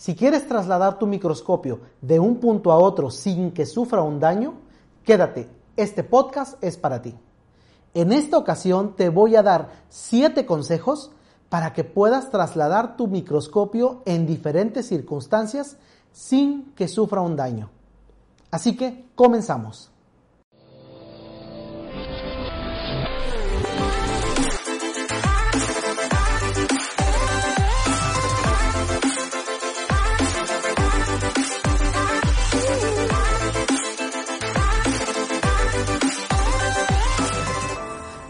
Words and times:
Si 0.00 0.14
quieres 0.14 0.48
trasladar 0.48 0.98
tu 0.98 1.06
microscopio 1.06 1.80
de 2.00 2.18
un 2.18 2.36
punto 2.36 2.72
a 2.72 2.78
otro 2.78 3.10
sin 3.10 3.50
que 3.52 3.66
sufra 3.66 4.00
un 4.00 4.18
daño, 4.18 4.54
quédate, 5.04 5.46
este 5.76 6.04
podcast 6.04 6.56
es 6.64 6.78
para 6.78 7.02
ti. 7.02 7.14
En 7.92 8.10
esta 8.10 8.38
ocasión 8.38 8.96
te 8.96 9.10
voy 9.10 9.36
a 9.36 9.42
dar 9.42 9.68
7 9.90 10.46
consejos 10.46 11.10
para 11.50 11.74
que 11.74 11.84
puedas 11.84 12.30
trasladar 12.30 12.96
tu 12.96 13.08
microscopio 13.08 14.00
en 14.06 14.26
diferentes 14.26 14.86
circunstancias 14.86 15.76
sin 16.12 16.72
que 16.72 16.88
sufra 16.88 17.20
un 17.20 17.36
daño. 17.36 17.68
Así 18.50 18.78
que 18.78 19.04
comenzamos. 19.14 19.90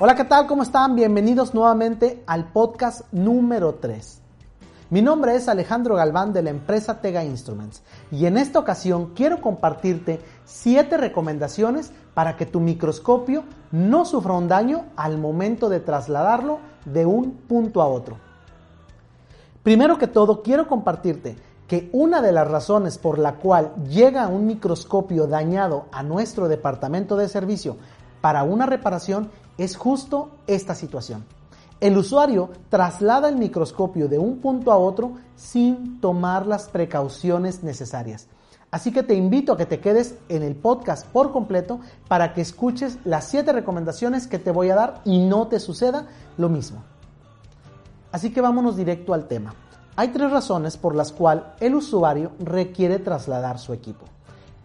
Hola, 0.02 0.14
¿qué 0.14 0.24
tal? 0.24 0.46
¿Cómo 0.46 0.62
están? 0.62 0.96
Bienvenidos 0.96 1.52
nuevamente 1.52 2.24
al 2.26 2.50
podcast 2.52 3.02
número 3.12 3.74
3. 3.74 4.22
Mi 4.88 5.02
nombre 5.02 5.36
es 5.36 5.46
Alejandro 5.46 5.94
Galván 5.94 6.32
de 6.32 6.42
la 6.42 6.48
empresa 6.48 7.02
Tega 7.02 7.22
Instruments 7.22 7.82
y 8.10 8.24
en 8.24 8.38
esta 8.38 8.58
ocasión 8.58 9.12
quiero 9.14 9.42
compartirte 9.42 10.22
7 10.46 10.96
recomendaciones 10.96 11.92
para 12.14 12.38
que 12.38 12.46
tu 12.46 12.60
microscopio 12.60 13.44
no 13.72 14.06
sufra 14.06 14.32
un 14.32 14.48
daño 14.48 14.86
al 14.96 15.18
momento 15.18 15.68
de 15.68 15.80
trasladarlo 15.80 16.60
de 16.86 17.04
un 17.04 17.32
punto 17.32 17.82
a 17.82 17.86
otro. 17.86 18.16
Primero 19.62 19.98
que 19.98 20.06
todo, 20.06 20.40
quiero 20.40 20.66
compartirte 20.66 21.36
que 21.68 21.90
una 21.92 22.22
de 22.22 22.32
las 22.32 22.48
razones 22.48 22.96
por 22.96 23.18
la 23.18 23.34
cual 23.34 23.74
llega 23.86 24.28
un 24.28 24.46
microscopio 24.46 25.26
dañado 25.26 25.88
a 25.92 26.02
nuestro 26.02 26.48
departamento 26.48 27.16
de 27.16 27.28
servicio 27.28 27.76
para 28.22 28.42
una 28.44 28.66
reparación 28.66 29.30
es 29.60 29.76
justo 29.76 30.30
esta 30.46 30.74
situación. 30.74 31.22
El 31.80 31.98
usuario 31.98 32.48
traslada 32.70 33.28
el 33.28 33.36
microscopio 33.36 34.08
de 34.08 34.18
un 34.18 34.38
punto 34.38 34.72
a 34.72 34.78
otro 34.78 35.12
sin 35.36 36.00
tomar 36.00 36.46
las 36.46 36.70
precauciones 36.70 37.62
necesarias. 37.62 38.26
Así 38.70 38.90
que 38.90 39.02
te 39.02 39.14
invito 39.14 39.52
a 39.52 39.58
que 39.58 39.66
te 39.66 39.78
quedes 39.78 40.14
en 40.30 40.42
el 40.42 40.56
podcast 40.56 41.06
por 41.08 41.30
completo 41.30 41.80
para 42.08 42.32
que 42.32 42.40
escuches 42.40 42.98
las 43.04 43.28
7 43.28 43.52
recomendaciones 43.52 44.26
que 44.26 44.38
te 44.38 44.50
voy 44.50 44.70
a 44.70 44.76
dar 44.76 45.02
y 45.04 45.18
no 45.18 45.48
te 45.48 45.60
suceda 45.60 46.06
lo 46.38 46.48
mismo. 46.48 46.82
Así 48.12 48.32
que 48.32 48.40
vámonos 48.40 48.78
directo 48.78 49.12
al 49.12 49.28
tema. 49.28 49.54
Hay 49.94 50.08
tres 50.08 50.30
razones 50.30 50.78
por 50.78 50.94
las 50.94 51.12
cuales 51.12 51.44
el 51.60 51.74
usuario 51.74 52.32
requiere 52.38 52.98
trasladar 52.98 53.58
su 53.58 53.74
equipo. 53.74 54.06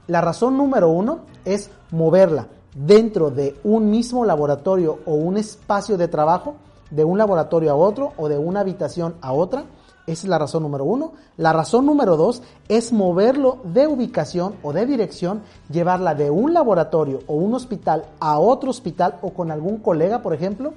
La 0.07 0.21
razón 0.21 0.55
número 0.55 0.87
uno 0.87 1.21
es 1.43 1.69
moverla 1.91 2.47
dentro 2.75 3.31
de 3.31 3.55
un 3.63 3.89
mismo 3.89 4.25
laboratorio 4.25 4.99
o 5.05 5.15
un 5.15 5.37
espacio 5.37 5.97
de 5.97 6.07
trabajo, 6.07 6.55
de 6.91 7.03
un 7.03 7.17
laboratorio 7.17 7.71
a 7.71 7.75
otro 7.75 8.13
o 8.17 8.29
de 8.29 8.37
una 8.37 8.59
habitación 8.59 9.15
a 9.21 9.33
otra. 9.33 9.63
Esa 10.05 10.27
es 10.27 10.29
la 10.29 10.37
razón 10.37 10.61
número 10.61 10.85
uno. 10.85 11.13
La 11.37 11.51
razón 11.51 11.87
número 11.87 12.15
dos 12.15 12.43
es 12.67 12.93
moverlo 12.93 13.57
de 13.63 13.87
ubicación 13.87 14.55
o 14.61 14.71
de 14.71 14.85
dirección, 14.85 15.41
llevarla 15.71 16.13
de 16.13 16.29
un 16.29 16.53
laboratorio 16.53 17.21
o 17.25 17.33
un 17.33 17.55
hospital 17.55 18.05
a 18.19 18.37
otro 18.37 18.69
hospital 18.69 19.17
o 19.23 19.31
con 19.31 19.49
algún 19.49 19.77
colega, 19.77 20.21
por 20.21 20.35
ejemplo. 20.35 20.73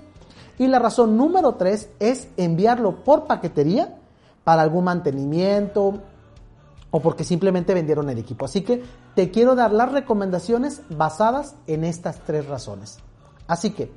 Y 0.57 0.67
la 0.67 0.79
razón 0.79 1.17
número 1.17 1.57
tres 1.57 1.91
es 1.99 2.29
enviarlo 2.37 3.05
por 3.05 3.27
paquetería 3.27 3.97
para 4.45 4.63
algún 4.63 4.85
mantenimiento, 4.85 5.99
o 6.91 7.01
porque 7.01 7.25
simplemente 7.25 7.75
vendieron 7.75 8.09
el 8.11 8.19
equipo. 8.19 8.45
Así 8.45 8.63
que 8.63 8.83
te 9.15 9.31
quiero 9.31 9.55
dar 9.55 9.73
las 9.73 9.93
recomendaciones 9.93 10.83
basadas 10.91 11.55
en 11.67 11.85
estas 11.85 12.21
tres 12.21 12.47
razones. 12.47 12.99
Así 13.47 13.71
que 13.71 13.91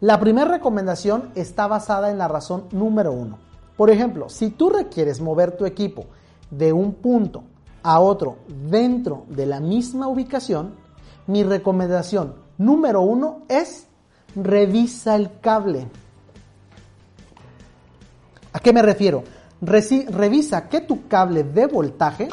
la 0.00 0.20
primera 0.20 0.50
recomendación 0.50 1.30
está 1.34 1.66
basada 1.66 2.10
en 2.10 2.18
la 2.18 2.28
razón 2.28 2.64
número 2.70 3.12
uno. 3.12 3.38
Por 3.76 3.90
ejemplo, 3.90 4.28
si 4.28 4.50
tú 4.50 4.70
requieres 4.70 5.20
mover 5.20 5.56
tu 5.56 5.66
equipo 5.66 6.06
de 6.50 6.72
un 6.72 6.94
punto 6.94 7.44
a 7.82 8.00
otro 8.00 8.38
dentro 8.48 9.24
de 9.28 9.46
la 9.46 9.60
misma 9.60 10.08
ubicación, 10.08 10.74
mi 11.26 11.42
recomendación 11.42 12.34
número 12.58 13.02
uno 13.02 13.42
es 13.48 13.86
revisa 14.34 15.16
el 15.16 15.40
cable. 15.40 15.88
¿A 18.52 18.60
qué 18.60 18.72
me 18.72 18.82
refiero? 18.82 19.24
Revisa 19.60 20.68
que 20.68 20.80
tu 20.80 21.08
cable 21.08 21.44
de 21.44 21.66
voltaje 21.66 22.28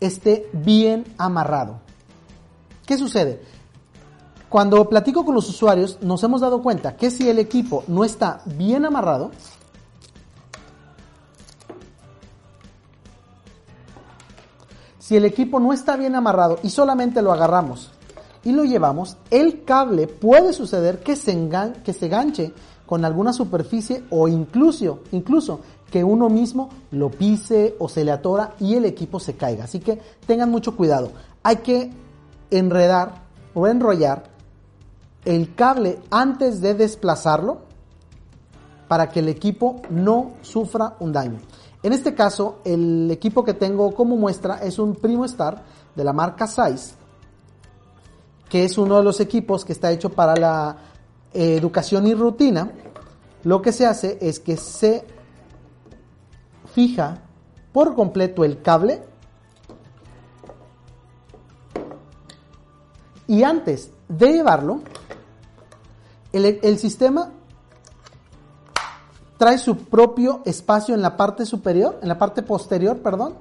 esté 0.00 0.48
bien 0.52 1.04
amarrado. 1.18 1.80
¿Qué 2.86 2.96
sucede? 2.96 3.42
Cuando 4.48 4.88
platico 4.88 5.24
con 5.24 5.34
los 5.34 5.48
usuarios 5.48 5.98
nos 6.00 6.22
hemos 6.22 6.40
dado 6.40 6.62
cuenta 6.62 6.96
que 6.96 7.10
si 7.10 7.28
el 7.28 7.38
equipo 7.38 7.84
no 7.86 8.04
está 8.04 8.40
bien 8.46 8.86
amarrado, 8.86 9.30
si 14.98 15.16
el 15.16 15.24
equipo 15.24 15.60
no 15.60 15.72
está 15.72 15.96
bien 15.96 16.14
amarrado 16.14 16.58
y 16.62 16.70
solamente 16.70 17.20
lo 17.20 17.32
agarramos 17.32 17.90
y 18.48 18.52
lo 18.52 18.64
llevamos, 18.64 19.18
el 19.30 19.64
cable 19.64 20.06
puede 20.06 20.54
suceder 20.54 21.00
que 21.00 21.16
se, 21.16 21.36
que 21.84 21.92
se 21.92 22.08
ganche 22.08 22.54
con 22.86 23.04
alguna 23.04 23.34
superficie 23.34 24.04
o 24.08 24.26
incluso, 24.26 25.00
incluso 25.12 25.60
que 25.90 26.02
uno 26.02 26.30
mismo 26.30 26.70
lo 26.90 27.10
pise 27.10 27.76
o 27.78 27.90
se 27.90 28.06
le 28.06 28.10
atora 28.10 28.54
y 28.58 28.74
el 28.74 28.86
equipo 28.86 29.20
se 29.20 29.34
caiga. 29.34 29.64
Así 29.64 29.80
que 29.80 30.00
tengan 30.26 30.50
mucho 30.50 30.74
cuidado. 30.76 31.10
Hay 31.42 31.56
que 31.56 31.90
enredar 32.50 33.26
o 33.52 33.66
enrollar 33.66 34.24
el 35.26 35.54
cable 35.54 35.98
antes 36.10 36.62
de 36.62 36.72
desplazarlo 36.72 37.58
para 38.88 39.10
que 39.10 39.20
el 39.20 39.28
equipo 39.28 39.82
no 39.90 40.32
sufra 40.40 40.96
un 41.00 41.12
daño. 41.12 41.38
En 41.82 41.92
este 41.92 42.14
caso, 42.14 42.60
el 42.64 43.10
equipo 43.10 43.44
que 43.44 43.52
tengo 43.52 43.94
como 43.94 44.16
muestra 44.16 44.56
es 44.62 44.78
un 44.78 44.94
Primo 44.94 45.26
Star 45.26 45.62
de 45.94 46.02
la 46.02 46.14
marca 46.14 46.46
Size, 46.46 46.94
que 48.48 48.64
es 48.64 48.78
uno 48.78 48.96
de 48.96 49.04
los 49.04 49.20
equipos 49.20 49.64
que 49.64 49.72
está 49.72 49.90
hecho 49.92 50.10
para 50.10 50.36
la 50.36 50.76
eh, 51.32 51.56
educación 51.56 52.06
y 52.06 52.14
rutina. 52.14 52.70
Lo 53.44 53.62
que 53.62 53.72
se 53.72 53.86
hace 53.86 54.18
es 54.20 54.40
que 54.40 54.56
se 54.56 55.04
fija 56.74 57.22
por 57.72 57.94
completo 57.94 58.44
el 58.44 58.62
cable 58.62 59.02
y 63.28 63.42
antes 63.42 63.92
de 64.08 64.32
llevarlo, 64.32 64.80
el, 66.32 66.78
sistema 66.78 67.30
trae 69.36 69.58
su 69.58 69.76
propio 69.76 70.40
espacio 70.44 70.94
en 70.94 71.02
la 71.02 71.16
parte 71.16 71.44
superior, 71.44 71.98
en 72.02 72.08
la 72.08 72.18
parte 72.18 72.42
posterior, 72.42 72.98
perdón. 72.98 73.34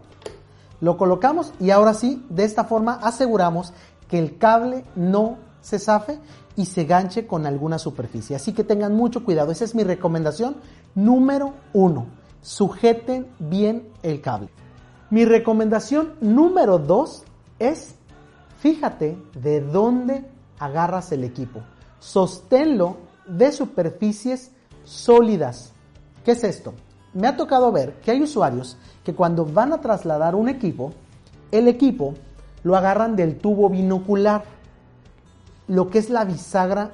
Lo 0.81 0.97
colocamos 0.97 1.53
y 1.59 1.71
ahora 1.71 1.93
sí, 1.93 2.23
de 2.29 2.43
esta 2.43 2.65
forma 2.65 2.99
aseguramos 3.01 3.73
que 4.07 4.19
el 4.19 4.37
cable 4.37 4.83
no 4.95 5.37
se 5.61 5.79
zafe 5.79 6.19
y 6.55 6.65
se 6.65 6.85
ganche 6.85 7.27
con 7.27 7.45
alguna 7.45 7.77
superficie. 7.77 8.35
Así 8.35 8.53
que 8.53 8.63
tengan 8.63 8.95
mucho 8.95 9.23
cuidado. 9.23 9.51
Esa 9.51 9.65
es 9.65 9.75
mi 9.75 9.83
recomendación 9.83 10.57
número 10.95 11.53
uno 11.73 12.07
sujeten 12.41 13.27
bien 13.39 13.89
el 14.03 14.21
cable. 14.21 14.49
Mi 15.09 15.25
recomendación 15.25 16.13
número 16.21 16.79
dos 16.79 17.23
es 17.59 17.95
fíjate 18.59 19.17
de 19.33 19.61
dónde 19.61 20.25
agarras 20.59 21.11
el 21.11 21.23
equipo. 21.23 21.61
Sosténlo 21.99 22.97
de 23.27 23.51
superficies 23.51 24.51
sólidas. 24.83 25.73
¿Qué 26.23 26.31
es 26.31 26.43
esto? 26.43 26.73
Me 27.13 27.27
ha 27.27 27.35
tocado 27.35 27.71
ver 27.71 27.99
que 28.01 28.11
hay 28.11 28.21
usuarios 28.21 28.77
que 29.03 29.13
cuando 29.13 29.45
van 29.45 29.73
a 29.73 29.81
trasladar 29.81 30.35
un 30.35 30.49
equipo, 30.49 30.93
el 31.51 31.67
equipo 31.67 32.13
lo 32.63 32.75
agarran 32.75 33.15
del 33.15 33.37
tubo 33.37 33.69
binocular, 33.69 34.43
lo 35.67 35.89
que 35.89 35.99
es 35.99 36.09
la 36.09 36.25
bisagra 36.25 36.93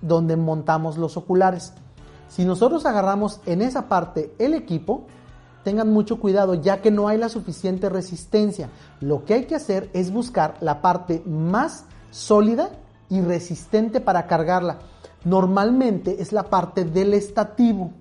donde 0.00 0.36
montamos 0.36 0.98
los 0.98 1.16
oculares. 1.16 1.72
Si 2.28 2.44
nosotros 2.44 2.84
agarramos 2.86 3.40
en 3.46 3.62
esa 3.62 3.88
parte 3.88 4.34
el 4.38 4.54
equipo, 4.54 5.06
tengan 5.62 5.90
mucho 5.90 6.20
cuidado 6.20 6.54
ya 6.54 6.82
que 6.82 6.90
no 6.90 7.08
hay 7.08 7.18
la 7.18 7.28
suficiente 7.28 7.88
resistencia. 7.88 8.68
Lo 9.00 9.24
que 9.24 9.34
hay 9.34 9.44
que 9.46 9.54
hacer 9.54 9.90
es 9.94 10.12
buscar 10.12 10.56
la 10.60 10.82
parte 10.82 11.22
más 11.26 11.86
sólida 12.10 12.70
y 13.08 13.20
resistente 13.20 14.00
para 14.00 14.26
cargarla. 14.26 14.78
Normalmente 15.24 16.20
es 16.20 16.32
la 16.32 16.44
parte 16.44 16.84
del 16.84 17.14
estativo, 17.14 17.92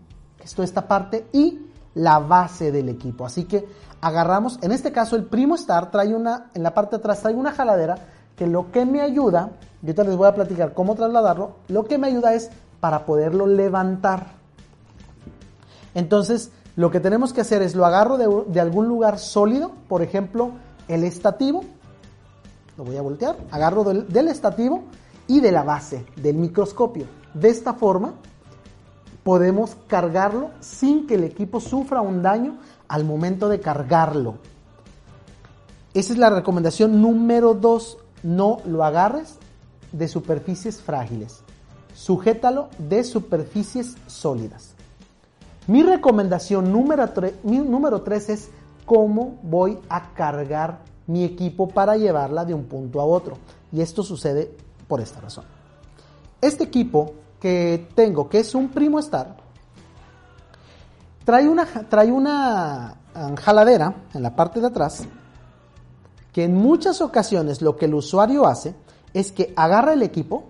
esto 0.44 0.62
esta 0.62 0.88
parte, 0.88 1.25
y 1.31 1.62
la 1.95 2.19
base 2.19 2.72
del 2.72 2.90
equipo. 2.90 3.25
Así 3.25 3.45
que 3.45 3.68
agarramos, 4.01 4.60
en 4.62 4.72
este 4.72 4.92
caso 4.92 5.16
el 5.16 5.25
Primo 5.25 5.56
Star 5.56 5.92
trae 5.92 6.13
una, 6.13 6.50
en 6.54 6.63
la 6.63 6.74
parte 6.74 6.95
de 6.95 7.00
atrás 7.00 7.22
trae 7.22 7.36
una 7.36 7.51
jaladera 7.51 7.98
que 8.36 8.48
lo 8.48 8.72
que 8.72 8.86
me 8.86 9.01
ayuda, 9.01 9.51
yo 9.81 9.90
ahorita 9.90 10.04
les 10.04 10.16
voy 10.16 10.28
a 10.28 10.36
platicar 10.36 10.74
cómo 10.74 10.95
trasladarlo, 10.95 11.56
lo 11.68 11.86
que 11.86 11.98
me 11.98 12.07
ayuda 12.07 12.34
es 12.34 12.50
para 12.80 13.06
poderlo 13.06 13.48
levantar. 13.48 14.25
Entonces, 15.94 16.51
lo 16.75 16.90
que 16.90 17.00
tenemos 17.00 17.34
que 17.34 17.42
hacer 17.42 17.62
es 17.62 17.75
lo 17.75 17.86
agarro 17.86 18.18
de, 18.18 18.60
algún 18.60 18.88
lugar 18.88 19.19
sólido, 19.19 19.72
por 19.88 20.01
ejemplo, 20.01 20.51
el 20.88 21.04
estativo, 21.04 21.63
lo 22.78 22.84
voy 22.84 22.98
a 22.98 23.01
voltear, 23.01 23.38
agarro 23.51 23.84
del 23.84 24.28
estativo 24.28 24.84
y 25.28 25.40
de 25.40 25.51
la 25.51 25.63
base 25.63 26.06
del 26.16 26.36
microscopio. 26.36 27.06
De 27.36 27.50
esta 27.50 27.74
forma, 27.74 28.16
podemos 29.24 29.78
cargarlo 29.88 30.52
sin 30.60 31.08
que 31.08 31.16
el 31.16 31.24
equipo 31.24 31.60
sufra 31.60 32.02
un 32.02 32.22
daño 32.22 32.58
al 32.88 33.06
momento 33.06 33.50
de 33.50 33.60
cargarlo. 33.60 34.36
Esa 35.94 36.14
es 36.14 36.20
la 36.20 36.30
recomendación 36.30 37.02
número 37.02 37.54
2. 37.54 37.98
No 38.24 38.60
lo 38.66 38.84
agarres 38.84 39.38
de 39.92 40.08
superficies 40.08 40.81
frágiles. 40.81 41.42
Sujétalo 41.94 42.70
de 42.78 43.04
superficies 43.04 43.96
sólidas. 44.08 44.74
Mi 45.68 45.84
recomendación 45.84 46.72
número 46.72 48.02
3 48.02 48.30
es 48.30 48.50
cómo 48.86 49.40
voy 49.44 49.78
a 49.88 50.14
cargar 50.14 50.80
mi 51.08 51.24
equipo 51.24 51.68
para 51.68 51.96
llevarla 51.96 52.44
de 52.44 52.54
un 52.54 52.66
punto 52.66 53.00
a 53.00 53.06
otro. 53.06 53.38
Y 53.72 53.81
esto 53.81 54.04
sucede 54.04 54.52
por 54.88 55.00
esta 55.00 55.22
razón. 55.22 55.46
Este 56.42 56.66
equipo 56.66 57.14
que 57.44 57.90
tengo, 57.94 58.30
que 58.30 58.40
es 58.40 58.56
un 58.56 58.69
Primo 58.69 59.00
Star, 59.00 59.36
trae 61.25 61.45
una, 61.45 61.66
trae 61.66 62.10
una 62.10 62.95
um, 63.13 63.36
jaladera 63.36 63.95
en 64.13 64.24
la 64.24 64.34
parte 64.34 64.62
de 64.62 64.68
atrás 64.68 65.04
que 66.31 66.45
en 66.45 66.56
muchas 66.56 67.01
ocasiones 67.01 67.62
lo 67.62 67.75
que 67.75 67.86
el 67.86 67.95
usuario 67.95 68.48
hace 68.48 68.74
es 69.13 69.34
que 69.34 69.54
agarra 69.57 69.92
el 69.92 70.04
equipo 70.04 70.45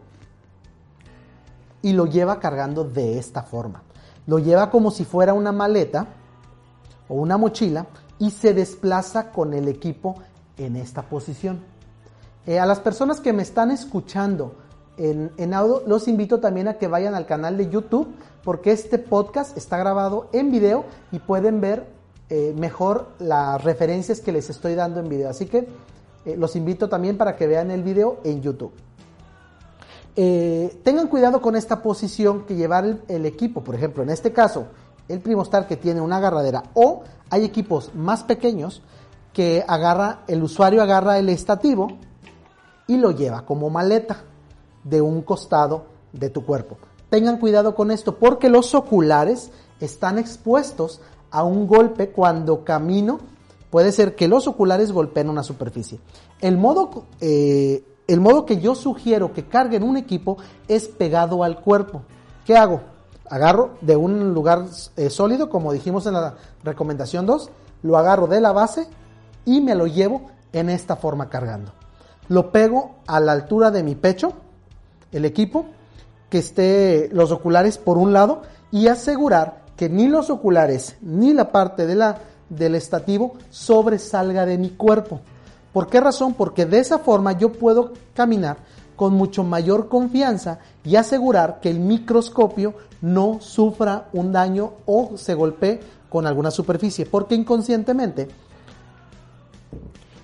y 1.81 1.93
lo 1.93 2.05
lleva 2.05 2.39
cargando 2.39 2.83
de 2.83 3.17
esta 3.17 3.41
forma 3.41 3.81
lo 4.27 4.37
lleva 4.37 4.69
como 4.69 4.91
si 4.91 5.03
fuera 5.03 5.33
una 5.33 5.51
maleta 5.51 6.05
o 7.09 7.15
una 7.15 7.37
mochila 7.37 7.87
y 8.19 8.29
se 8.29 8.53
desplaza 8.53 9.31
con 9.31 9.55
el 9.55 9.67
equipo 9.67 10.15
en 10.57 10.75
esta 10.75 11.01
posición. 11.01 11.59
Eh, 12.45 12.59
a 12.59 12.65
las 12.65 12.79
personas 12.79 13.19
que 13.19 13.33
me 13.33 13.41
están 13.41 13.71
escuchando 13.71 14.62
en, 14.97 15.53
audio, 15.53 15.81
los 15.87 16.07
invito 16.07 16.39
también 16.39 16.67
a 16.67 16.75
que 16.75 16.87
vayan 16.87 17.15
al 17.15 17.25
canal 17.25 17.57
de 17.57 17.69
YouTube 17.69 18.07
porque 18.43 18.71
este 18.71 18.99
podcast 18.99 19.57
está 19.57 19.77
grabado 19.77 20.27
en 20.33 20.51
video 20.51 20.85
y 21.11 21.19
pueden 21.19 21.61
ver 21.61 21.87
eh, 22.29 22.53
mejor 22.57 23.09
las 23.19 23.63
referencias 23.63 24.19
que 24.19 24.31
les 24.31 24.49
estoy 24.49 24.75
dando 24.75 24.99
en 24.99 25.09
video. 25.09 25.29
Así 25.29 25.45
que 25.45 25.67
eh, 26.25 26.35
los 26.37 26.55
invito 26.55 26.89
también 26.89 27.17
para 27.17 27.35
que 27.35 27.47
vean 27.47 27.71
el 27.71 27.83
video 27.83 28.19
en 28.23 28.41
YouTube. 28.41 28.73
Eh, 30.15 30.79
tengan 30.83 31.07
cuidado 31.07 31.41
con 31.41 31.55
esta 31.55 31.81
posición 31.81 32.45
que 32.45 32.55
llevar 32.55 32.99
el, 33.07 33.25
equipo. 33.25 33.63
Por 33.63 33.75
ejemplo, 33.75 34.03
en 34.03 34.09
este 34.09 34.31
caso, 34.31 34.67
el 35.07 35.19
Primostar 35.21 35.67
que 35.67 35.75
tiene 35.75 36.01
una 36.01 36.17
agarradera 36.17 36.63
o 36.75 37.03
hay 37.29 37.45
equipos 37.45 37.95
más 37.95 38.23
pequeños 38.23 38.83
que 39.33 39.65
agarra, 39.67 40.19
el 40.27 40.43
usuario 40.43 40.83
agarra 40.83 41.17
el 41.17 41.29
estativo 41.29 41.97
y 42.85 42.97
lo 42.97 43.09
lleva 43.09 43.45
como 43.45 43.71
maleta 43.71 44.23
de 44.83 45.01
un 45.01 45.21
costado 45.21 45.85
de 46.11 46.29
tu 46.29 46.45
cuerpo. 46.45 46.77
Tengan 47.09 47.39
cuidado 47.39 47.75
con 47.75 47.91
esto 47.91 48.17
porque 48.17 48.49
los 48.49 48.73
oculares 48.73 49.51
están 49.79 50.17
expuestos 50.17 51.01
a 51.31 51.43
un 51.43 51.67
golpe 51.67 52.09
cuando 52.09 52.63
camino. 52.63 53.19
Puede 53.69 53.91
ser 53.91 54.15
que 54.15 54.27
los 54.27 54.47
oculares 54.47 54.91
golpeen 54.91 55.29
una 55.29 55.43
superficie. 55.43 55.99
El 56.41 56.57
modo 56.57 57.05
eh, 57.21 57.83
el 58.07 58.19
modo 58.19 58.45
que 58.45 58.59
yo 58.59 58.75
sugiero 58.75 59.33
que 59.33 59.47
carguen 59.47 59.83
un 59.83 59.97
equipo 59.97 60.37
es 60.67 60.87
pegado 60.87 61.43
al 61.43 61.61
cuerpo. 61.61 62.01
¿Qué 62.45 62.57
hago? 62.57 62.81
Agarro 63.29 63.77
de 63.81 63.95
un 63.95 64.33
lugar 64.33 64.65
eh, 64.97 65.09
sólido, 65.09 65.49
como 65.49 65.71
dijimos 65.71 66.05
en 66.05 66.13
la 66.13 66.35
recomendación 66.63 67.25
2, 67.25 67.49
lo 67.83 67.97
agarro 67.97 68.27
de 68.27 68.41
la 68.41 68.51
base 68.51 68.87
y 69.45 69.61
me 69.61 69.75
lo 69.75 69.87
llevo 69.87 70.29
en 70.51 70.69
esta 70.69 70.97
forma 70.97 71.29
cargando. 71.29 71.71
Lo 72.27 72.51
pego 72.51 72.95
a 73.07 73.19
la 73.19 73.31
altura 73.31 73.71
de 73.71 73.83
mi 73.83 73.95
pecho, 73.95 74.33
el 75.13 75.25
equipo, 75.25 75.65
que 76.29 76.39
esté 76.39 77.09
los 77.13 77.31
oculares 77.31 77.77
por 77.77 77.97
un 77.97 78.11
lado 78.11 78.41
y 78.71 78.87
asegurar 78.87 79.63
que 79.77 79.87
ni 79.87 80.07
los 80.07 80.29
oculares 80.29 80.97
ni 81.01 81.33
la 81.33 81.51
parte 81.51 81.85
de 81.85 81.95
la, 81.95 82.17
del 82.49 82.75
estativo 82.75 83.35
sobresalga 83.49 84.45
de 84.45 84.57
mi 84.57 84.71
cuerpo. 84.71 85.21
¿Por 85.71 85.87
qué 85.87 85.99
razón? 85.99 86.33
Porque 86.33 86.65
de 86.65 86.79
esa 86.79 86.99
forma 86.99 87.33
yo 87.33 87.51
puedo 87.51 87.93
caminar 88.13 88.57
con 88.95 89.13
mucho 89.13 89.43
mayor 89.43 89.89
confianza 89.89 90.59
y 90.83 90.95
asegurar 90.95 91.59
que 91.59 91.69
el 91.69 91.79
microscopio 91.79 92.75
no 93.01 93.39
sufra 93.41 94.09
un 94.13 94.31
daño 94.31 94.73
o 94.85 95.17
se 95.17 95.33
golpee 95.33 95.79
con 96.09 96.27
alguna 96.27 96.51
superficie, 96.51 97.05
porque 97.05 97.35
inconscientemente 97.35 98.27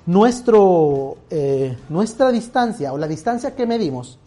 nuestro, 0.06 1.18
eh, 1.30 1.78
nuestra 1.90 2.32
distancia 2.32 2.94
o 2.94 2.98
la 2.98 3.08
distancia 3.08 3.56
que 3.56 3.66
medimos 3.66 4.20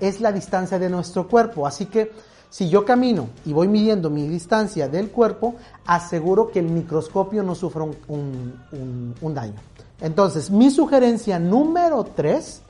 es 0.00 0.20
la 0.20 0.32
distancia 0.32 0.78
de 0.78 0.90
nuestro 0.90 1.28
cuerpo, 1.28 1.66
así 1.66 1.86
que 1.86 2.12
si 2.48 2.68
yo 2.68 2.84
camino 2.84 3.28
y 3.44 3.52
voy 3.52 3.68
midiendo 3.68 4.08
mi 4.08 4.28
distancia 4.28 4.88
del 4.88 5.10
cuerpo, 5.10 5.56
aseguro 5.84 6.50
que 6.50 6.60
el 6.60 6.68
microscopio 6.68 7.42
no 7.42 7.54
sufra 7.54 7.84
un 8.08 9.34
daño. 9.34 9.54
Entonces, 10.00 10.50
mi 10.50 10.70
sugerencia 10.70 11.38
número 11.38 12.04
3, 12.04 12.62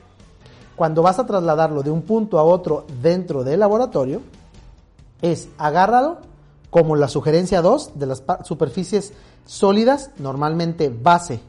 cuando 0.75 1.01
vas 1.01 1.19
a 1.19 1.25
trasladarlo 1.25 1.83
de 1.83 1.91
un 1.91 2.01
punto 2.01 2.39
a 2.39 2.43
otro 2.43 2.85
dentro 3.01 3.43
del 3.43 3.59
laboratorio, 3.59 4.21
es 5.21 5.47
agárralo 5.57 6.17
como 6.69 6.95
la 6.95 7.07
sugerencia 7.07 7.61
2 7.61 7.91
de 7.95 8.05
las 8.05 8.23
superficies 8.43 9.13
sólidas, 9.45 10.11
normalmente 10.17 10.89
base 10.89 11.39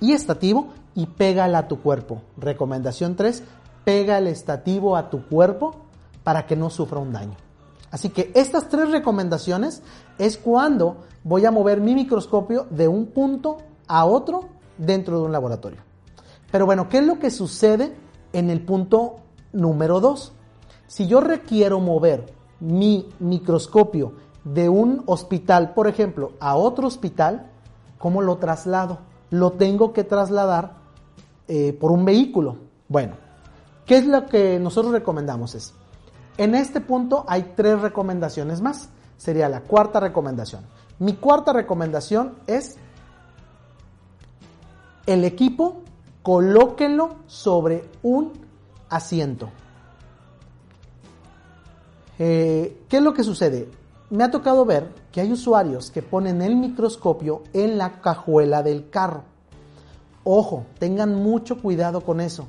y 0.00 0.12
estativo, 0.12 0.68
y 0.94 1.06
pégala 1.06 1.58
a 1.58 1.68
tu 1.68 1.80
cuerpo. 1.80 2.22
Recomendación 2.36 3.14
3, 3.14 3.42
pega 3.88 4.18
el 4.18 4.26
estativo 4.26 4.96
a 4.96 5.08
tu 5.08 5.24
cuerpo 5.24 5.74
para 6.22 6.44
que 6.46 6.56
no 6.56 6.68
sufra 6.68 6.98
un 6.98 7.10
daño. 7.10 7.38
Así 7.90 8.10
que 8.10 8.30
estas 8.34 8.68
tres 8.68 8.90
recomendaciones 8.90 9.82
es 10.18 10.36
cuando 10.36 10.98
voy 11.24 11.46
a 11.46 11.50
mover 11.50 11.80
mi 11.80 11.94
microscopio 11.94 12.66
de 12.68 12.86
un 12.86 13.06
punto 13.06 13.56
a 13.86 14.04
otro 14.04 14.50
dentro 14.76 15.18
de 15.18 15.24
un 15.24 15.32
laboratorio. 15.32 15.78
Pero 16.52 16.66
bueno, 16.66 16.90
¿qué 16.90 16.98
es 16.98 17.06
lo 17.06 17.18
que 17.18 17.30
sucede 17.30 17.96
en 18.34 18.50
el 18.50 18.62
punto 18.62 19.20
número 19.54 20.00
2? 20.00 20.34
Si 20.86 21.06
yo 21.06 21.22
requiero 21.22 21.80
mover 21.80 22.26
mi 22.60 23.08
microscopio 23.20 24.12
de 24.44 24.68
un 24.68 25.02
hospital, 25.06 25.72
por 25.72 25.88
ejemplo, 25.88 26.32
a 26.40 26.56
otro 26.56 26.88
hospital, 26.88 27.50
¿cómo 27.96 28.20
lo 28.20 28.36
traslado? 28.36 28.98
Lo 29.30 29.52
tengo 29.52 29.94
que 29.94 30.04
trasladar 30.04 30.74
eh, 31.48 31.72
por 31.72 31.90
un 31.90 32.04
vehículo. 32.04 32.58
Bueno, 32.86 33.27
¿qué 33.88 33.96
es 33.96 34.06
lo 34.06 34.26
que 34.26 34.60
nosotros 34.60 34.92
recomendamos? 34.92 35.56
Es, 35.56 35.74
en 36.36 36.54
este 36.54 36.80
punto 36.80 37.24
hay 37.26 37.54
tres 37.56 37.80
recomendaciones 37.80 38.60
más. 38.60 38.90
Sería 39.16 39.48
la 39.48 39.62
cuarta 39.62 39.98
recomendación. 39.98 40.64
Mi 41.00 41.14
cuarta 41.14 41.52
recomendación 41.52 42.34
es 42.46 42.76
el 45.06 45.24
equipo, 45.24 45.82
colóquenlo 46.22 47.16
sobre 47.26 47.88
un 48.02 48.32
asiento. 48.88 49.48
Eh, 52.18 52.82
¿Qué 52.88 52.98
es 52.98 53.02
lo 53.02 53.14
que 53.14 53.24
sucede? 53.24 53.68
Me 54.10 54.24
ha 54.24 54.30
tocado 54.30 54.64
ver 54.64 54.88
que 55.10 55.20
hay 55.20 55.32
usuarios 55.32 55.90
que 55.90 56.02
ponen 56.02 56.42
el 56.42 56.56
microscopio 56.56 57.42
en 57.52 57.78
la 57.78 58.00
cajuela 58.00 58.62
del 58.62 58.90
carro. 58.90 59.24
Ojo, 60.24 60.66
tengan 60.78 61.14
mucho 61.14 61.60
cuidado 61.60 62.02
con 62.02 62.20
eso. 62.20 62.48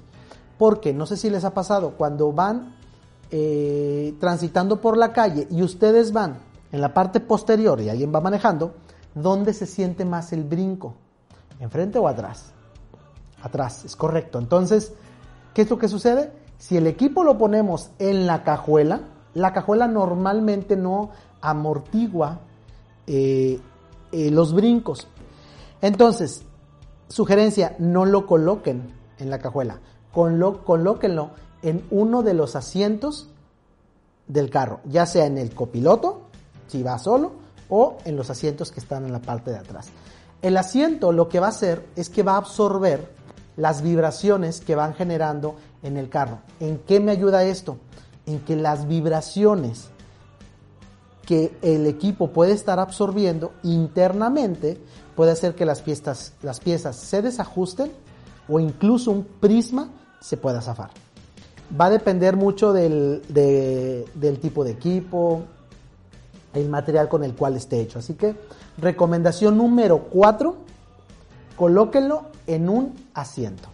Porque 0.59 0.93
no 0.93 1.07
sé 1.07 1.17
si 1.17 1.31
les 1.31 1.45
ha 1.45 1.55
pasado, 1.55 1.95
cuando 1.97 2.31
van 2.31 2.75
eh, 3.31 4.13
transitando 4.19 4.81
por 4.81 4.97
la 4.97 5.13
calle 5.13 5.47
y 5.49 5.63
ustedes 5.63 6.11
van 6.11 6.39
en 6.71 6.81
la 6.81 6.93
parte 6.93 7.21
posterior 7.21 7.79
y 7.79 7.89
alguien 7.89 8.13
va 8.13 8.21
manejando, 8.21 8.73
¿dónde 9.15 9.53
se 9.53 9.65
siente 9.65 10.03
más 10.03 10.33
el 10.33 10.43
brinco? 10.43 10.95
¿Enfrente 11.61 11.97
o 11.97 12.07
atrás? 12.07 12.51
Atrás, 13.41 13.85
es 13.85 13.95
correcto. 13.95 14.37
Entonces, 14.37 14.93
¿qué 15.53 15.61
es 15.61 15.69
lo 15.69 15.79
que 15.79 15.87
sucede? 15.87 16.31
Si 16.57 16.75
el 16.75 16.87
equipo 16.87 17.23
lo 17.23 17.37
ponemos 17.37 17.91
en 17.97 18.27
la 18.27 18.43
cajuela, 18.43 18.99
la 19.33 19.53
cajuela 19.53 19.87
normalmente 19.87 20.75
no 20.75 21.11
amortigua 21.39 22.41
eh, 23.07 23.61
eh, 24.11 24.29
los 24.29 24.53
brincos. 24.53 25.07
Entonces, 25.81 26.43
sugerencia, 27.07 27.77
no 27.79 28.03
lo 28.03 28.27
coloquen 28.27 28.93
en 29.19 29.29
la 29.29 29.39
cajuela, 29.39 29.79
colóquenlo 30.13 31.31
en 31.61 31.85
uno 31.91 32.23
de 32.23 32.33
los 32.33 32.55
asientos 32.55 33.27
del 34.27 34.49
carro, 34.49 34.79
ya 34.85 35.05
sea 35.05 35.25
en 35.25 35.37
el 35.37 35.53
copiloto, 35.53 36.21
si 36.67 36.83
va 36.83 36.97
solo, 36.99 37.33
o 37.69 37.97
en 38.05 38.15
los 38.15 38.29
asientos 38.29 38.71
que 38.71 38.79
están 38.79 39.05
en 39.05 39.11
la 39.11 39.21
parte 39.21 39.51
de 39.51 39.57
atrás. 39.57 39.89
El 40.41 40.57
asiento 40.57 41.11
lo 41.11 41.29
que 41.29 41.39
va 41.39 41.47
a 41.47 41.49
hacer 41.49 41.85
es 41.95 42.09
que 42.09 42.23
va 42.23 42.33
a 42.33 42.37
absorber 42.37 43.11
las 43.57 43.81
vibraciones 43.81 44.61
que 44.61 44.75
van 44.75 44.93
generando 44.93 45.55
en 45.83 45.97
el 45.97 46.09
carro. 46.09 46.39
¿En 46.59 46.79
qué 46.79 46.99
me 46.99 47.11
ayuda 47.11 47.43
esto? 47.43 47.77
En 48.25 48.39
que 48.39 48.55
las 48.55 48.87
vibraciones 48.87 49.89
que 51.25 51.55
el 51.61 51.85
equipo 51.85 52.31
puede 52.31 52.53
estar 52.53 52.79
absorbiendo 52.79 53.51
internamente 53.61 54.81
puede 55.15 55.31
hacer 55.31 55.53
que 55.53 55.65
las 55.65 55.81
piezas, 55.81 56.33
las 56.41 56.59
piezas 56.59 56.95
se 56.95 57.21
desajusten 57.21 57.91
o 58.49 58.59
incluso 58.59 59.11
un 59.11 59.23
prisma 59.23 59.89
se 60.19 60.37
pueda 60.37 60.61
zafar. 60.61 60.89
Va 61.79 61.85
a 61.85 61.89
depender 61.89 62.35
mucho 62.35 62.73
del, 62.73 63.21
del 63.29 64.39
tipo 64.39 64.63
de 64.63 64.71
equipo, 64.71 65.43
el 66.53 66.67
material 66.67 67.07
con 67.07 67.23
el 67.23 67.35
cual 67.35 67.55
esté 67.55 67.79
hecho. 67.79 67.99
Así 67.99 68.15
que 68.15 68.35
recomendación 68.77 69.57
número 69.57 70.05
4, 70.09 70.55
colóquenlo 71.55 72.23
en 72.47 72.69
un 72.69 72.95
asiento. 73.13 73.69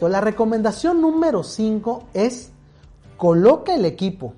La 0.00 0.20
recomendación 0.20 1.00
número 1.00 1.42
5 1.42 2.04
es 2.14 2.50
coloca 3.16 3.74
el 3.74 3.84
equipo 3.84 4.34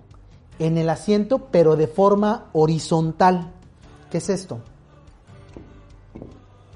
en 0.58 0.78
el 0.78 0.88
asiento 0.88 1.48
pero 1.50 1.76
de 1.76 1.86
forma 1.86 2.46
horizontal. 2.52 3.52
¿Qué 4.10 4.18
es 4.18 4.28
esto? 4.28 4.60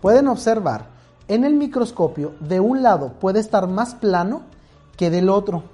Pueden 0.00 0.28
observar 0.28 0.93
en 1.28 1.44
el 1.44 1.54
microscopio 1.54 2.34
de 2.40 2.60
un 2.60 2.82
lado 2.82 3.14
puede 3.20 3.40
estar 3.40 3.68
más 3.68 3.94
plano 3.94 4.42
que 4.96 5.10
del 5.10 5.28
otro. 5.28 5.64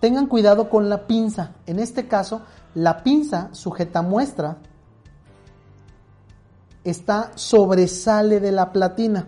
Tengan 0.00 0.26
cuidado 0.26 0.68
con 0.68 0.88
la 0.88 1.06
pinza. 1.06 1.52
En 1.66 1.78
este 1.78 2.08
caso, 2.08 2.42
la 2.74 3.02
pinza 3.02 3.48
sujeta 3.52 4.02
muestra 4.02 4.58
está 6.82 7.32
sobresale 7.36 8.40
de 8.40 8.52
la 8.52 8.72
platina. 8.72 9.26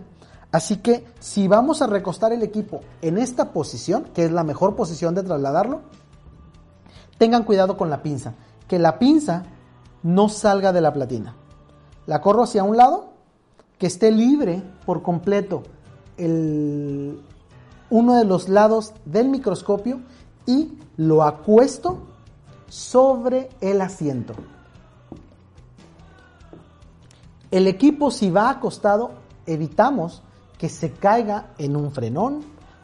Así 0.51 0.77
que 0.77 1.05
si 1.19 1.47
vamos 1.47 1.81
a 1.81 1.87
recostar 1.87 2.31
el 2.31 2.43
equipo 2.43 2.81
en 3.01 3.17
esta 3.17 3.51
posición, 3.51 4.05
que 4.13 4.25
es 4.25 4.31
la 4.31 4.43
mejor 4.43 4.75
posición 4.75 5.15
de 5.15 5.23
trasladarlo, 5.23 5.81
tengan 7.17 7.43
cuidado 7.43 7.77
con 7.77 7.89
la 7.89 8.03
pinza, 8.03 8.33
que 8.67 8.79
la 8.79 8.99
pinza 8.99 9.43
no 10.03 10.29
salga 10.29 10.71
de 10.71 10.81
la 10.81 10.93
platina. 10.93 11.35
La 12.05 12.21
corro 12.21 12.43
hacia 12.43 12.63
un 12.63 12.77
lado, 12.77 13.13
que 13.77 13.87
esté 13.87 14.11
libre 14.11 14.63
por 14.85 15.01
completo 15.01 15.63
el, 16.17 17.21
uno 17.89 18.15
de 18.15 18.25
los 18.25 18.49
lados 18.49 18.93
del 19.05 19.29
microscopio 19.29 20.01
y 20.45 20.77
lo 20.97 21.23
acuesto 21.23 21.99
sobre 22.67 23.49
el 23.61 23.81
asiento. 23.81 24.33
El 27.51 27.67
equipo 27.67 28.11
si 28.11 28.29
va 28.29 28.49
acostado 28.49 29.11
evitamos 29.45 30.21
que 30.57 30.69
se 30.69 30.91
caiga 30.91 31.53
en 31.57 31.75
un 31.75 31.91
frenón 31.91 32.41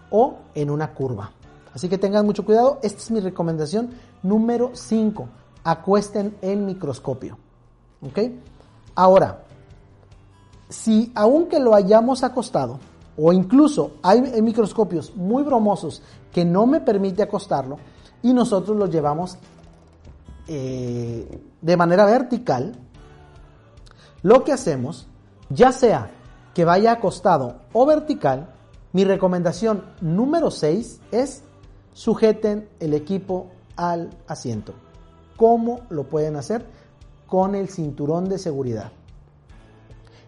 o 0.09 0.38
en 0.55 0.69
una 0.69 0.93
curva. 0.93 1.31
Así 1.73 1.89
que 1.89 1.97
tengan 1.97 2.25
mucho 2.25 2.45
cuidado. 2.45 2.79
Esta 2.83 3.00
es 3.00 3.12
mi 3.12 3.19
recomendación 3.19 3.91
número 4.21 4.71
5. 4.73 5.27
Acuesten 5.63 6.38
el 6.41 6.59
microscopio. 6.59 7.38
¿Ok? 8.01 8.19
Ahora, 8.95 9.43
si 10.73 11.11
aunque 11.13 11.59
lo 11.59 11.75
hayamos 11.75 12.23
acostado, 12.23 12.79
o 13.15 13.31
incluso 13.31 13.91
hay 14.01 14.41
microscopios 14.41 15.15
muy 15.15 15.43
bromosos 15.43 16.01
que 16.31 16.43
no 16.43 16.65
me 16.65 16.81
permite 16.81 17.21
acostarlo, 17.21 17.77
y 18.23 18.33
nosotros 18.33 18.75
lo 18.75 18.87
llevamos 18.87 19.37
eh, 20.47 21.41
de 21.61 21.77
manera 21.77 22.05
vertical, 22.05 22.75
lo 24.23 24.43
que 24.43 24.51
hacemos, 24.51 25.05
ya 25.49 25.71
sea 25.71 26.09
que 26.55 26.65
vaya 26.65 26.93
acostado 26.93 27.57
o 27.71 27.85
vertical, 27.85 28.49
mi 28.93 29.03
recomendación 29.03 29.83
número 30.01 30.49
6 30.49 31.01
es 31.11 31.43
sujeten 31.93 32.67
el 32.79 32.95
equipo 32.95 33.51
al 33.75 34.09
asiento. 34.27 34.73
¿Cómo 35.37 35.81
lo 35.89 36.05
pueden 36.05 36.35
hacer? 36.35 36.65
Con 37.27 37.53
el 37.53 37.69
cinturón 37.69 38.27
de 38.27 38.39
seguridad. 38.39 38.91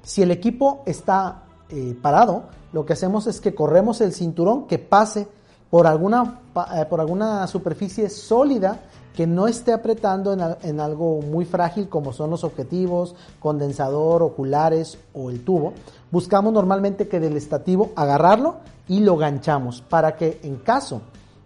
Si 0.05 0.21
el 0.21 0.29
equipo 0.29 0.83
está 0.85 1.45
eh, 1.69 1.97
parado, 2.00 2.43
lo 2.74 2.85
que 2.85 2.93
hacemos 2.93 3.25
es 3.25 3.41
que 3.41 3.55
corremos 3.55 4.01
el 4.01 4.13
cinturón 4.13 4.67
que 4.67 4.77
pase 4.77 5.27
por 5.71 5.88
alguna, 5.88 6.41
eh, 6.75 6.85
por 6.88 7.01
alguna 7.01 7.47
superficie 7.47 8.09
sólida 8.09 8.81
que 9.15 9.25
no 9.25 9.47
esté 9.47 9.74
apretando 9.74 10.31
en, 10.31 10.41
en, 10.62 10.79
algo 10.79 11.21
muy 11.21 11.43
frágil 11.43 11.89
como 11.89 12.13
son 12.13 12.29
los 12.29 12.43
objetivos, 12.43 13.15
condensador, 13.39 14.21
oculares 14.21 15.00
o 15.13 15.31
el 15.31 15.43
tubo. 15.43 15.74
Buscamos 16.12 16.53
normalmente 16.53 17.07
que 17.07 17.19
del 17.19 17.35
estativo 17.35 17.91
agarrarlo 17.95 18.57
y 18.88 19.00
lo 19.00 19.17
ganchamos 19.17 19.81
para 19.81 20.15
que 20.17 20.39
en 20.43 20.57
caso 20.57 21.01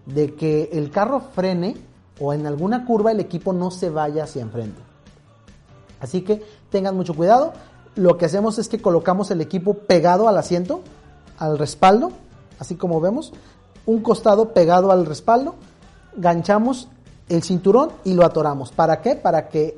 de 0.05 0.35
que 0.35 0.69
el 0.73 0.91
carro 0.91 1.21
frene 1.21 1.77
o 2.19 2.33
en 2.33 2.45
alguna 2.45 2.85
curva 2.85 3.13
el 3.13 3.21
equipo 3.21 3.53
no 3.53 3.71
se 3.71 3.89
vaya 3.89 4.25
hacia 4.25 4.41
enfrente. 4.41 4.81
Así 6.01 6.21
que 6.21 6.43
tengan 6.69 6.95
mucho 6.95 7.13
cuidado. 7.13 7.53
Lo 7.99 8.17
que 8.17 8.23
hacemos 8.23 8.57
es 8.59 8.69
que 8.69 8.81
colocamos 8.81 9.29
el 9.29 9.41
equipo 9.41 9.73
pegado 9.73 10.29
al 10.29 10.37
asiento, 10.37 10.79
al 11.37 11.59
respaldo, 11.59 12.13
así 12.57 12.75
como 12.75 13.01
vemos, 13.01 13.33
un 13.85 13.99
costado 14.01 14.53
pegado 14.53 14.93
al 14.93 15.05
respaldo, 15.05 15.55
ganchamos 16.15 16.87
el 17.27 17.43
cinturón 17.43 17.91
y 18.05 18.13
lo 18.13 18.23
atoramos. 18.23 18.71
¿Para 18.71 19.01
qué? 19.01 19.17
Para 19.17 19.49
que 19.49 19.77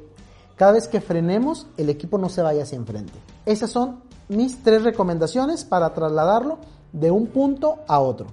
cada 0.56 0.74
vez 0.74 0.88
que 0.88 1.02
frenemos 1.02 1.66
el 1.78 1.90
equipo 1.90 2.20
no 2.20 2.30
se 2.30 2.44
vaya 2.44 2.62
hacia 2.62 2.76
enfrente. 2.76 3.14
Esas 3.48 3.72
son 3.72 4.04
mis 4.30 4.62
tres 4.62 4.84
recomendaciones 4.84 5.66
para 5.66 5.92
trasladarlo 5.96 6.60
de 6.94 7.10
un 7.10 7.26
punto 7.26 7.80
a 7.88 8.00
otro. 8.00 8.28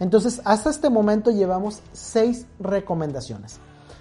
Entonces, 0.00 0.40
hasta 0.44 0.70
este 0.70 0.90
momento 0.90 1.30
llevamos 1.30 1.82
seis 1.92 2.46
recomendaciones. 2.58 3.60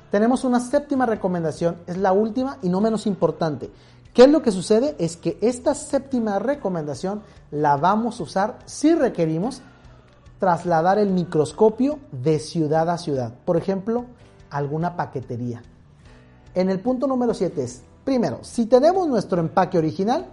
Tenemos 0.10 0.44
una 0.44 0.60
séptima 0.60 1.06
recomendación, 1.06 1.76
es 1.86 1.98
la 1.98 2.14
última 2.14 2.58
y 2.64 2.70
no 2.70 2.82
menos 2.82 3.06
importante. 3.06 3.70
¿Qué 4.14 4.24
es 4.24 4.30
lo 4.30 4.42
que 4.42 4.52
sucede? 4.52 4.96
Es 5.00 5.18
que 5.18 5.38
esta 5.42 5.76
séptima 5.76 6.40
recomendación 6.40 7.22
la 7.52 7.78
vamos 7.78 8.20
a 8.20 8.24
usar 8.24 8.60
si 8.66 8.94
requerimos 8.96 9.62
trasladar 10.40 10.98
el 10.98 11.10
microscopio 11.10 12.00
de 12.12 12.40
ciudad 12.40 12.90
a 12.90 12.98
ciudad. 12.98 13.34
Por 13.46 13.58
ejemplo, 13.58 14.06
alguna 14.50 14.96
paquetería. 14.96 15.62
En 16.56 16.70
el 16.70 16.80
punto 16.80 17.06
número 17.06 17.34
7 17.34 17.62
es, 17.62 17.84
primero, 18.04 18.40
si 18.42 18.66
tenemos 18.66 19.08
nuestro 19.08 19.40
empaque 19.40 19.78
original, 19.78 20.28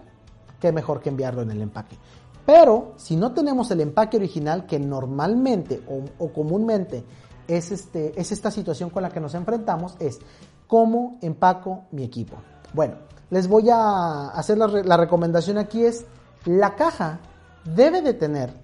qué 0.60 0.72
mejor 0.72 1.00
que 1.00 1.10
enviarlo 1.10 1.42
en 1.42 1.50
el 1.50 1.60
empaque. 1.60 1.98
Pero 2.46 2.94
si 2.96 3.16
no 3.16 3.32
tenemos 3.32 3.70
el 3.72 3.80
empaque 3.80 4.16
original, 4.16 4.66
que 4.66 4.78
normalmente 4.78 5.82
o, 6.18 6.28
comúnmente 6.28 7.04
es, 7.48 7.72
este, 7.72 8.18
es 8.18 8.32
esta 8.32 8.50
situación 8.50 8.88
con 8.88 9.02
la 9.02 9.10
que 9.10 9.20
nos 9.20 9.34
enfrentamos, 9.34 9.96
es 9.98 10.20
cómo 10.68 11.18
empaco 11.20 11.82
mi 11.90 12.04
equipo. 12.04 12.36
Bueno, 12.72 12.94
les 13.30 13.48
voy 13.48 13.70
a 13.70 14.28
hacer 14.28 14.58
la, 14.58 14.96
recomendación 14.96 15.58
aquí 15.58 15.84
es, 15.84 16.06
la 16.44 16.76
caja 16.76 17.20
debe 17.64 18.02
de 18.02 18.14
tener 18.14 18.54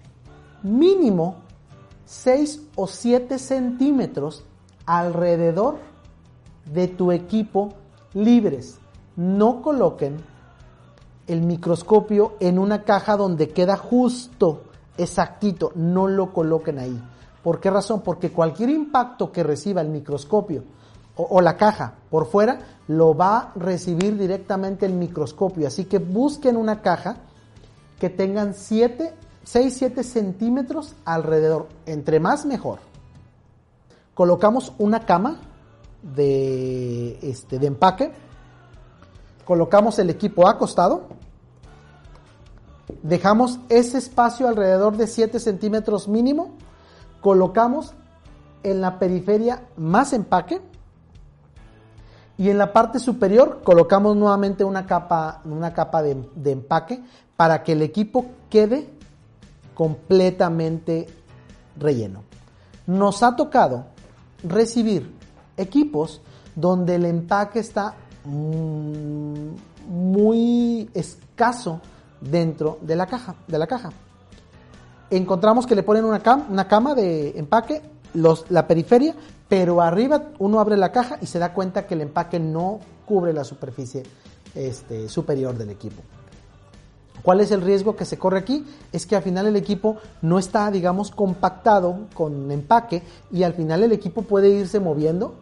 mínimo 0.63 1.37
6 2.05 2.69
o 2.77 2.87
7 2.87 3.39
centímetros 3.39 4.45
alrededor 4.87 5.79
de 6.67 6.89
tu 6.89 7.11
equipo 7.11 7.71
libres. 8.15 8.79
No 9.17 9.63
coloquen 9.63 10.19
el 11.27 11.43
microscopio 11.43 12.35
en 12.41 12.59
una 12.59 12.85
caja 12.85 13.17
donde 13.17 13.49
queda 13.49 13.77
justo, 13.77 14.63
exactito. 14.97 15.73
No 15.75 16.07
lo 16.07 16.33
coloquen 16.33 16.79
ahí. 16.79 17.03
¿Por 17.43 17.59
qué 17.59 17.71
razón? 17.71 18.03
Porque 18.03 18.31
cualquier 18.31 18.71
impacto 18.71 19.33
que 19.33 19.43
reciba 19.43 19.81
el 19.81 19.89
microscopio 19.89 20.63
o, 21.17 21.41
la 21.41 21.57
caja 21.57 21.95
por 22.11 22.27
fuera 22.27 22.61
lo 22.89 23.15
va 23.15 23.39
a 23.39 23.53
recibir 23.57 24.19
directamente 24.19 24.87
el 24.87 24.95
microscopio. 24.95 25.67
Así 25.67 25.85
que 25.85 25.99
busquen 25.99 26.57
una 26.57 26.81
caja 26.81 27.17
que 28.01 28.11
tengan 28.11 28.55
7, 28.55 29.13
6, 29.45 29.75
7 29.77 30.03
centímetros 30.03 30.95
alrededor. 31.05 31.69
Entre 31.87 32.19
más 32.19 32.47
mejor. 32.47 32.79
Colocamos 34.15 34.73
una 34.79 35.01
cama 35.01 35.41
de, 36.03 37.19
este, 37.23 37.59
de 37.59 37.67
empaque, 37.67 38.13
colocamos 39.45 39.99
el 39.99 40.11
equipo 40.11 40.49
acostado, 40.49 41.09
dejamos 43.03 43.59
ese 43.69 43.99
espacio 43.99 44.49
alrededor 44.49 44.97
de 44.97 45.07
7 45.07 45.39
centímetros 45.39 46.09
mínimo, 46.09 46.51
colocamos 47.21 47.95
en 48.63 48.81
la 48.81 48.99
periferia 48.99 49.63
más 49.77 50.13
empaque 50.13 50.61
Y 52.43 52.51
en 52.51 52.59
la 52.59 52.73
parte 52.73 52.99
superior 52.99 53.61
colocamos 53.63 54.17
nuevamente 54.17 54.65
una 54.65 54.85
capa, 54.85 55.43
una 55.45 55.73
capa 55.73 56.03
de, 56.03 56.51
empaque 56.51 57.01
para 57.37 57.63
que 57.63 57.71
el 57.71 57.83
equipo 57.83 58.27
quede 58.51 58.89
completamente 59.75 61.07
relleno. 61.79 62.25
Nos 62.89 63.23
ha 63.23 63.37
tocado 63.37 63.85
recibir 64.43 65.15
equipos 65.57 66.21
donde 66.57 66.97
el 66.97 67.05
empaque 67.05 67.61
está 67.61 67.95
mm, 68.25 69.47
muy 69.87 70.91
escaso 70.95 71.81
dentro 72.21 72.81
de 72.83 72.97
la 72.97 73.07
caja, 73.07 73.37
de 73.47 73.59
la 73.59 73.69
caja. 73.69 73.91
Encontramos 75.11 75.65
que 75.65 75.77
le 75.77 75.85
ponen 75.85 76.05
una, 76.05 76.21
una 76.51 76.67
cama 76.67 76.97
de 76.97 77.39
empaque, 77.39 77.83
los, 78.15 78.51
la 78.51 78.67
periferia, 78.67 79.15
pero 79.53 79.83
arriba 79.83 80.31
uno 80.39 80.61
abre 80.61 80.79
la 80.79 80.93
caja 80.93 81.19
y 81.21 81.27
se 81.27 81.39
da 81.39 81.53
cuenta 81.53 81.87
que 81.87 81.93
el 81.93 82.01
empaque 82.01 82.41
no 82.41 82.81
cubre 83.05 83.35
la 83.35 83.45
superficie 83.45 84.03
este, 84.55 85.11
superior 85.11 85.59
del 85.59 85.69
equipo. 85.69 86.01
¿Cuál 87.23 87.41
es 87.41 87.51
el 87.51 87.61
riesgo 87.61 87.95
que 87.95 88.07
se 88.07 88.17
corre 88.17 88.39
aquí? 88.39 88.65
Es 88.93 89.05
que 89.05 89.15
al 89.15 89.23
final 89.23 89.45
el 89.45 89.57
equipo 89.57 89.99
no 90.23 90.39
está, 90.39 90.71
digamos, 90.71 91.11
compactado 91.11 92.07
con 92.15 92.51
empaque 92.51 93.03
y 93.31 93.43
al 93.43 93.53
final 93.53 93.83
el 93.83 93.93
equipo 93.93 94.23
puede 94.23 94.49
irse 94.49 94.81
moviendo. 94.81 95.35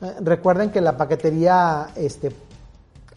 Eh, 0.00 0.14
recuerden 0.20 0.70
que 0.70 0.80
la 0.80 0.96
paquetería, 0.96 1.88
este, 1.96 2.30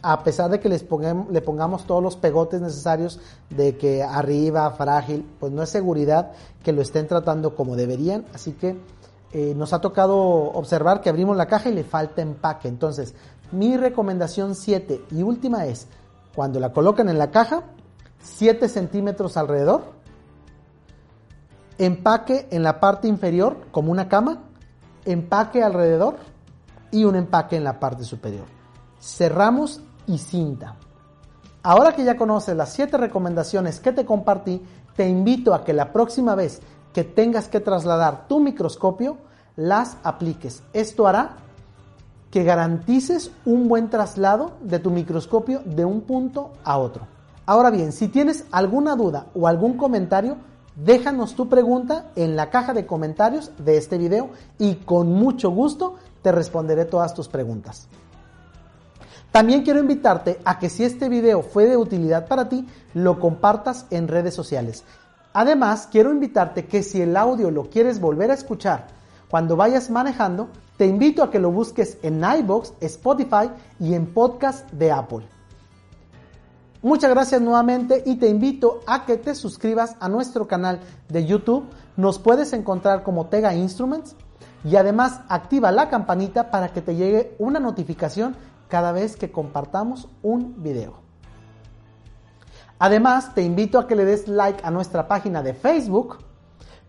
a 0.02 0.24
pesar 0.24 0.50
de 0.50 0.60
que 0.60 0.68
les 0.68 0.84
le 1.30 1.42
pongamos 1.42 1.86
todos 1.86 2.02
los 2.02 2.16
pegotes 2.16 2.60
necesarios 2.60 3.20
de 3.52 3.78
que 3.78 4.02
arriba, 4.02 4.72
frágil, 4.72 5.28
pues 5.40 5.52
no 5.52 5.62
es 5.62 5.70
seguridad 5.70 6.32
que 6.63 6.72
lo 6.72 6.82
estén 6.82 7.06
tratando 7.06 7.56
como 7.56 7.75
deberían. 7.75 8.25
Así 8.34 8.54
que 8.54 8.75
eh, 9.36 9.56
nos 9.56 9.74
ha 9.74 9.82
tocado 9.82 10.16
observar 10.20 11.02
que 11.02 11.10
abrimos 11.10 11.36
la 11.36 11.48
caja 11.48 11.70
y 11.70 11.74
le 11.74 11.84
falta 11.84 12.22
empaque. 12.22 12.68
Entonces, 12.68 13.16
mi 13.52 13.78
recomendación 13.78 14.54
7 14.54 15.06
y 15.10 15.24
última 15.24 15.66
es, 15.66 15.88
cuando 16.36 16.60
la 16.60 16.72
colocan 16.72 17.10
en 17.10 17.18
la 17.18 17.32
caja, 17.32 17.63
7 18.22 18.70
centímetros 18.70 19.36
alrededor, 19.36 19.86
empaque 21.80 22.48
en 22.52 22.62
la 22.62 22.80
parte 22.80 23.08
inferior 23.08 23.58
como 23.72 23.92
una 23.92 24.08
cama, 24.08 24.44
empaque 25.04 25.63
alrededor 25.63 26.18
y 26.92 27.04
un 27.04 27.16
empaque 27.16 27.56
en 27.56 27.63
la 27.63 27.80
parte 27.80 28.04
superior. 28.04 28.46
Cerramos 29.00 29.82
y 30.06 30.20
cinta. 30.20 30.75
Ahora 31.63 31.94
que 31.96 32.04
ya 32.04 32.18
conoces 32.18 32.56
las 32.56 32.72
7 32.74 32.98
recomendaciones 32.98 33.80
que 33.80 33.94
te 33.94 34.06
compartí, 34.06 34.62
te 34.96 35.10
invito 35.10 35.56
a 35.56 35.63
que 35.63 35.74
la 35.74 35.92
próxima 35.92 36.36
vez 36.36 36.62
que 36.94 37.04
tengas 37.04 37.48
que 37.48 37.60
trasladar 37.60 38.28
tu 38.28 38.40
microscopio, 38.40 39.18
las 39.56 39.98
apliques. 40.04 40.64
Esto 40.74 41.08
hará 41.08 41.38
que 42.32 42.44
garantices 42.44 43.32
un 43.46 43.68
buen 43.68 43.90
traslado 43.90 44.54
de 44.62 44.80
tu 44.80 44.90
microscopio 44.90 45.62
de 45.66 45.86
un 45.86 46.02
punto 46.02 46.52
a 46.64 46.78
otro. 46.78 47.08
Ahora 47.46 47.70
bien, 47.70 47.92
si 47.92 48.08
tienes 48.08 48.46
alguna 48.52 48.96
duda 48.96 49.28
o 49.36 49.48
algún 49.48 49.78
comentario, 49.78 50.38
déjanos 50.76 51.36
tu 51.36 51.50
pregunta 51.50 52.12
en 52.16 52.36
la 52.36 52.50
caja 52.50 52.74
de 52.74 52.86
comentarios 52.86 53.52
de 53.58 53.78
este 53.78 53.98
video 53.98 54.30
y 54.58 54.76
con 54.76 55.12
mucho 55.12 55.52
gusto 55.52 55.96
te 56.22 56.32
responderé 56.32 56.86
todas 56.86 57.14
tus 57.14 57.28
preguntas. 57.28 57.88
También 59.32 59.64
quiero 59.64 59.80
invitarte 59.80 60.40
a 60.46 60.60
que 60.60 60.70
si 60.70 60.84
este 60.84 61.10
video 61.10 61.42
fue 61.42 61.66
de 61.66 61.76
utilidad 61.76 62.28
para 62.28 62.50
ti, 62.50 62.68
lo 62.94 63.20
compartas 63.20 63.88
en 63.90 64.08
redes 64.08 64.36
sociales. 64.36 64.84
Además, 65.34 65.88
quiero 65.92 66.12
invitarte 66.12 66.66
que 66.66 66.84
si 66.84 67.02
el 67.02 67.18
audio 67.18 67.50
lo 67.50 67.70
quieres 67.70 68.00
volver 68.00 68.32
a 68.32 68.36
escuchar 68.36 68.88
cuando 69.30 69.56
vayas 69.56 69.90
manejando, 69.90 70.50
te 70.78 70.86
invito 70.86 71.24
a 71.24 71.32
que 71.32 71.40
lo 71.40 71.52
busques 71.52 71.98
en 72.04 72.24
iBox, 72.24 72.74
Spotify 72.82 73.50
y 73.80 73.96
en 73.96 74.13
podcast 74.13 74.72
de 74.72 74.92
Apple. 74.92 75.25
Muchas 76.84 77.10
gracias 77.10 77.42
nuevamente 77.42 78.04
y 78.06 78.18
te 78.18 78.28
invito 78.28 78.82
a 78.86 79.06
que 79.06 79.18
te 79.18 79.34
suscribas 79.34 79.96
a 80.00 80.10
nuestro 80.10 80.48
canal 80.48 80.82
de 81.10 81.25
YouTube. 81.25 81.63
Nos 81.98 82.20
puedes 82.20 82.54
encontrar 82.54 83.02
como 83.04 83.28
Tega 83.28 83.56
Instruments 83.56 84.15
y 84.63 84.76
además 84.76 85.22
activa 85.30 85.72
la 85.72 85.89
campanita 85.89 86.52
para 86.52 86.74
que 86.74 86.82
te 86.82 86.96
llegue 86.96 87.36
una 87.39 87.60
notificación 87.60 88.36
cada 88.67 88.91
vez 88.91 89.15
que 89.15 89.32
compartamos 89.32 90.10
un 90.22 90.62
video. 90.62 91.03
Además, 92.84 93.34
te 93.34 93.41
invito 93.41 93.80
a 93.80 93.88
que 93.88 93.96
le 93.96 94.04
des 94.04 94.28
like 94.28 94.60
a 94.62 94.69
nuestra 94.69 95.08
página 95.08 95.41
de 95.41 95.54
Facebook 95.54 96.17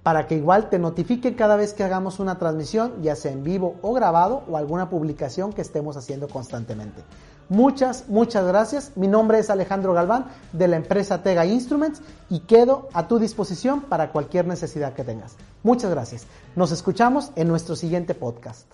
para 0.02 0.26
que 0.26 0.34
igual 0.34 0.68
te 0.68 0.80
notifique 0.80 1.36
cada 1.36 1.54
vez 1.54 1.72
que 1.72 1.84
hagamos 1.84 2.18
una 2.18 2.36
transmisión, 2.36 3.00
ya 3.00 3.14
sea 3.14 3.30
en 3.30 3.44
vivo 3.44 3.76
o 3.80 3.92
grabado 3.92 4.42
o 4.50 4.56
alguna 4.56 4.90
publicación 4.90 5.52
que 5.52 5.62
estemos 5.62 5.96
haciendo 5.96 6.26
constantemente. 6.26 7.04
Muchas, 7.48 8.08
muchas 8.08 8.44
gracias. 8.44 8.90
Mi 8.96 9.06
nombre 9.06 9.38
es 9.38 9.50
Alejandro 9.50 9.94
Galván 9.94 10.26
de 10.52 10.66
la 10.66 10.78
empresa 10.78 11.22
Tega 11.22 11.46
Instruments 11.46 12.02
y 12.28 12.40
quedo 12.40 12.88
a 12.92 13.06
tu 13.06 13.20
disposición 13.20 13.82
para 13.82 14.10
cualquier 14.10 14.48
necesidad 14.48 14.94
que 14.94 15.04
tengas. 15.04 15.36
Muchas 15.62 15.92
gracias. 15.92 16.26
Nos 16.56 16.72
escuchamos 16.72 17.30
en 17.36 17.46
nuestro 17.46 17.76
siguiente 17.76 18.16
podcast. 18.16 18.73